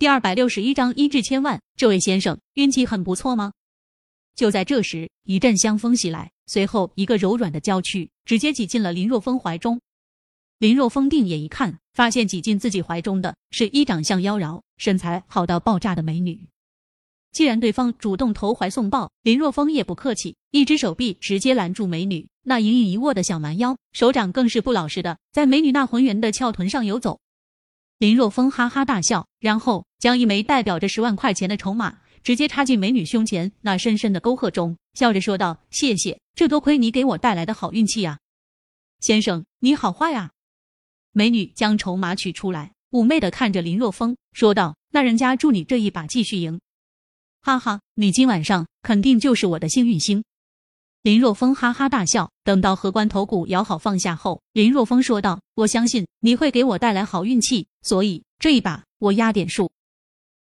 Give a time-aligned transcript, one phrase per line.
[0.00, 1.60] 第二百六十一章一掷千万。
[1.76, 3.52] 这位先生运气很不错吗？
[4.34, 9.78] 就在这时，一阵香风袭来，随后一个柔软的娇躯直接挤进了林若风怀中。
[10.58, 16.46] 林若风定眼一看，发现挤进自己怀中的是一长相妖娆、身材好到爆炸的美女。
[17.32, 27.20] 既然对方主动投怀送抱，林若风也不客气，一只手臂直接拦住美女那隐隐一握的小蛮腰，手掌更是不老实的在美女那浑圆的翘臀上游走。
[28.00, 38.18] 林若风哈哈大笑，然后将一枚代表着十万块钱的筹码直接插进美女胸前那深深的沟壑中，笑着说道：“谢谢，这多亏你给我带来的好运气啊，
[39.00, 40.30] 先生，你好坏呀！”
[41.12, 46.58] 美女将筹码取出来，妩媚的看着林若风说道：“那人家祝你这一把继续赢。”
[47.44, 50.24] 哈哈，你今晚上肯定就是我的幸运星。
[51.02, 52.30] 林若风哈哈大笑。
[52.44, 59.70] 等到荷官头骨摇好放下后，林若风说道：“我相信你会给我带来好运气，所以这一把我压点数，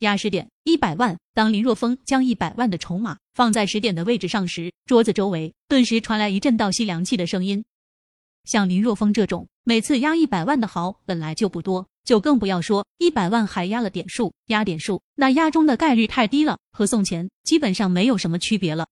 [0.00, 7.64] 压十点一百万。”当林若风将一百万的筹码放在十点的位置上时，桌子周围顿时传来一阵倒吸凉气的声音。
[8.44, 11.86] 像林若风这种每次压一百万的豪本来就不多。
[12.02, 18.88] 就更不要说一百万还压了点数，压点数那压中的概率太低了，和送钱基本上没有什么区别了。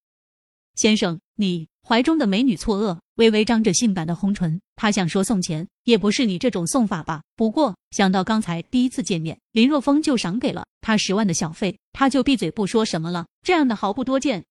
[0.79, 7.21] 先生，你怀中的美女错愕，微微张着性感的红唇，她想说送钱也不是你这种送法吧？
[7.35, 13.27] 不过想到刚才第一次见面，林若风就赏给了他十万的小费，他就闭嘴不说什么了。
[13.41, 14.45] 这样的毫不多见。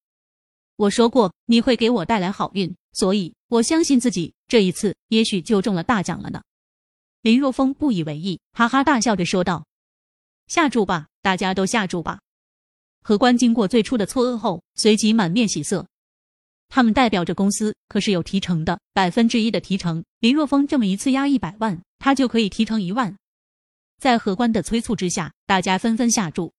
[0.76, 6.42] 我说过你会给我带来好运，所以我相信自己这一次也许就中了大奖了呢。
[7.22, 9.64] 林若风不以为意，哈哈大笑着说道
[10.46, 12.20] ：“下注吧，大家都下注吧。”
[13.02, 15.86] 何官经过最初的错愕后，随即满面喜色。
[16.68, 20.04] 他们代表着公司，可是有提成的，百分之一的提成。
[20.20, 23.16] 林若风这么一次压一百万，他就可以提成一万。
[23.98, 26.52] 在何官的催促之下，大家纷纷下注。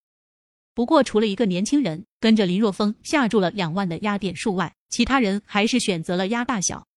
[0.73, 6.87] 不过，除了一个年轻人跟着林若风下注了两万的压点数外，其他人还是选择了压大小。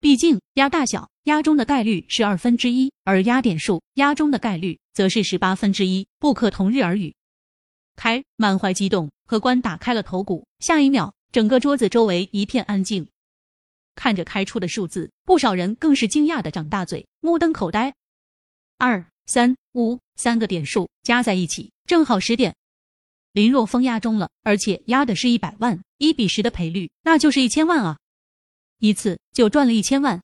[0.00, 1.08] 毕竟压大小。
[1.26, 7.16] 压中的概率是二分之一，而压点数压中的概率则是十八分之一，不可同日而语。
[7.96, 13.08] 开，满怀激动，荷官打开了头骨，下一秒，整个桌子周围一片安静。
[13.94, 17.94] 看着开出的数字，不少人更是惊讶的张大嘴，目瞪口呆。
[18.78, 22.56] 二、三、五，三个点数加在一起正好十点。
[23.32, 27.98] 林若风压中了，而且压的是一百万，一比十的赔率，那就是一千万啊！
[28.78, 30.22] 一次就赚了一千万。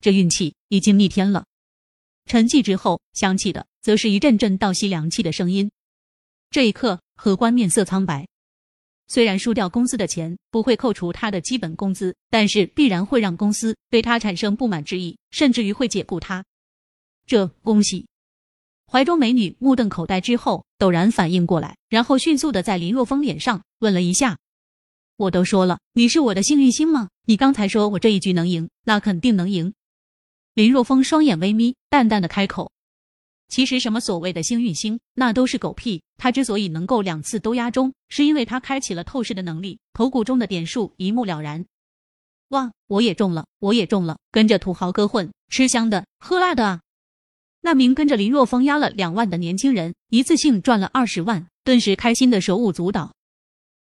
[0.00, 1.44] 这运气已经逆天了。
[2.24, 5.70] 沉寂之后，响起的则是一阵阵倒吸凉气的声音。
[6.48, 8.26] 这一刻，何官面色苍白。
[9.12, 16.42] 虽然输掉公司的钱不会扣除他的基本工资，但是必然会让公司对他产生不满之意，甚至于会解雇他。
[17.26, 18.06] 这恭喜！
[18.90, 24.38] 怀中美女目瞪口呆之后，陡然反应过来，然后迅速的在林若风脸上吻了一下。
[25.18, 27.10] 我都说了，你是我的幸运星吗？
[27.26, 29.74] 你刚才说我这一局能赢，那肯定能赢。
[30.54, 32.72] 林若风双眼微眯，淡淡的开口
[33.52, 36.02] ：“其实什么所谓的幸运星，那都是狗屁。
[36.16, 41.66] 他之所以能够两次都压中，是因为他开启了透视的能力，头骨中的点数一目了然。
[42.48, 44.16] 哇，我也中了，我也中了！
[44.30, 46.80] 跟着土豪哥混，吃香的喝辣的啊！
[47.60, 53.12] 那名跟着林若风压了两万的年轻人，一次性赚了二十万，顿时开心的手舞足蹈。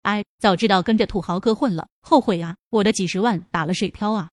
[0.02, 2.56] 哎，早知道跟着土豪哥混了，后悔啊！
[2.70, 4.30] 我的几十万打了水漂啊！”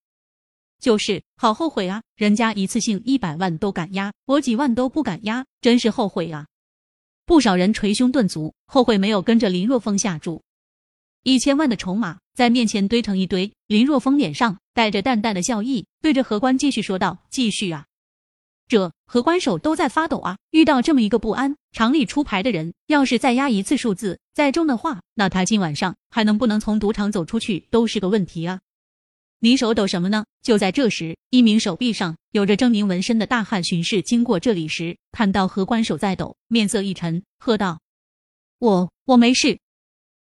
[0.80, 2.02] 就是好后悔啊！
[2.16, 6.48] 人家一次性一百万都敢压，我几万都不敢压，真是后悔啊！
[7.26, 10.42] 不少人捶胸顿足，后悔没有跟着林若风下注。
[11.24, 17.86] 一千万的筹码在面前堆成一堆，林若风脸上带着淡淡的笑意，对着何官继续说道：“继续啊！”
[18.70, 20.38] 这何官手都在发抖啊！
[20.52, 28.62] 遇到这么一个不安、常理出牌的人，要是再压一次数字再中的话，那他今晚上还能不能从赌场走出去都是个问题啊！
[29.42, 30.26] 你手抖什么呢？
[30.42, 37.80] 就在这时，一名手臂上有着狰狞纹身的大汉巡视经过这里时，看到何官手在抖，面色一沉，喝道
[38.60, 39.58] ：“我我没事。”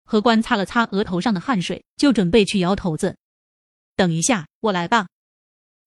[0.06, 3.18] 何官擦了擦额头上的汗水，就准备去摇头子。
[3.98, 5.08] 等一下，我来吧。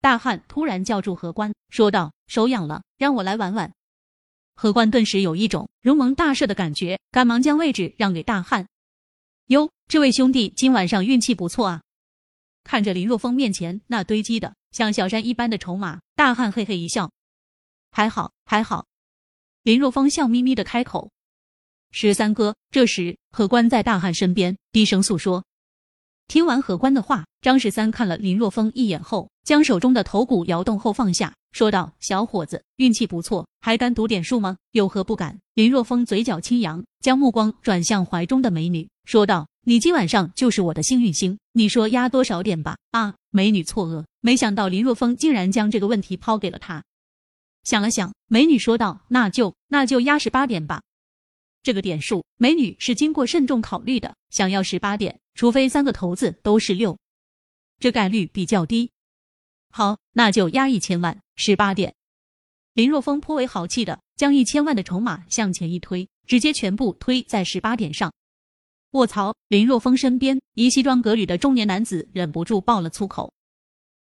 [0.02, 3.72] 大汉突然叫住何官，说道：“手痒了，让我来玩玩。”
[4.54, 8.68] 何官顿时有一种如蒙大赦的感觉，赶忙将位置让给大汉。
[9.46, 11.82] 哟，这位兄弟今晚上运气不错啊。
[12.66, 17.12] 看着林若风面前那堆积的像小山一般的筹码，大汉嘿嘿一笑
[17.92, 18.86] ：“还好，还好。”
[19.62, 21.12] 林若风笑眯眯的开口
[21.92, 25.44] ：“十三哥。”这时，何官在大汉身边低声诉说。
[26.26, 34.58] 听完何官的话，张十三看了林若风一眼后，将手中的头骨摇动后放下，说道：“小伙子，运气不错，还敢赌点数吗？
[34.72, 43.14] 有何不敢？”林若风嘴角轻扬，将目光转向怀中的美女，说道：“你今晚上就是我的幸运星，你说压多少点吧？”啊！
[43.30, 46.84] 美女错愕，没想到林若风竟然将这个问题抛给了她。
[47.64, 50.82] 想了想，美女说道：“那就那就压十八点吧。”
[51.64, 56.98] 这个点数，美女是经过慎重考虑的，想要十八点，除非三个骰子都是六，
[57.80, 58.90] 这概率比较低。
[59.76, 61.94] 好，那就压一千万，十八点。
[62.72, 68.10] 林若风颇为豪气的将一千万的筹码向前一推，直接全部推在十八点上。
[68.92, 69.36] 卧槽！
[69.48, 73.34] 林若风身边一西装革履的中年男子忍不住爆了粗口：“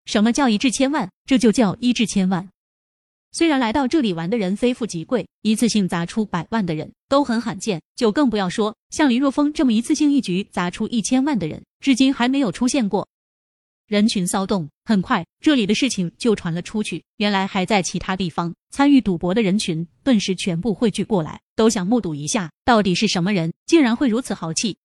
[0.03, 1.09] 什么叫一掷千万？
[1.25, 2.49] 这就叫一掷千万！”
[3.31, 13.07] 虽然来到这里玩的人非富即贵，一次性砸出百万的人都很罕见，就更不要说像林若风这么一次性一局砸出一千万的人，至今还没有出现过。
[13.91, 17.03] 人群骚动，很快这里的事情就传了出去。
[17.17, 24.77] 原来还在其他地方参与赌博的人群，顿时全部汇聚过来，都想目睹一下到底是什么人，竟然会如此豪气。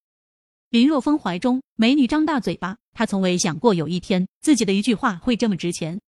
[0.70, 6.00] 林若风怀中，美女张大嘴巴，她从未想过有一天自己的一句话会这么值钱。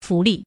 [0.00, 0.44] 福利